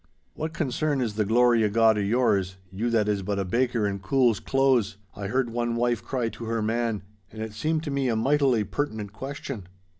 'What 0.33 0.51
concern 0.51 0.99
is 0.99 1.13
the 1.13 1.25
glory 1.25 1.63
o' 1.63 1.69
God 1.69 1.95
o' 1.95 2.01
yours—you 2.01 2.89
that 2.89 3.07
is 3.07 3.21
but 3.21 3.37
a 3.37 3.45
baker 3.45 3.85
in 3.85 3.99
Coul's 3.99 4.39
Close?' 4.39 4.97
I 5.15 5.27
heard 5.27 5.51
one 5.51 5.75
wife 5.75 6.03
cry 6.03 6.29
to 6.29 6.45
her 6.45 6.63
man, 6.63 7.03
and 7.31 7.39
it 7.39 7.53
seemed 7.53 7.83
to 7.83 7.91
me 7.91 8.07
a 8.09 8.15
mightily 8.15 8.63
pertinent 8.63 9.13
question. 9.13 9.67